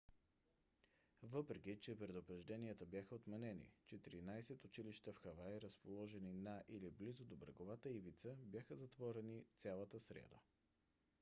въпреки 1.23 1.77
че 1.81 1.95
предупрежденията 1.97 2.85
бяха 2.85 3.15
отменени 3.15 3.71
четиринадесет 3.87 4.65
училища 4.65 5.13
в 5.13 5.15
хавай 5.15 5.61
разположени 5.61 6.33
на 6.33 6.63
или 6.69 6.91
близо 6.91 7.25
до 7.25 7.35
бреговата 7.35 7.89
ивица 7.89 8.35
бяха 8.43 8.75
затворени 8.75 9.45
цялата 9.57 9.99
сряда 9.99 10.39